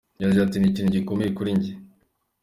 [0.21, 1.73] Yagize ati “Ni ikintu gikomeye kuri njye.